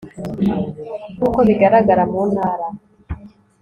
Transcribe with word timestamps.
nk 1.17 1.23
uko 1.27 1.39
bigaragara 1.47 2.03
mu 2.11 2.21
ntara 2.31 2.67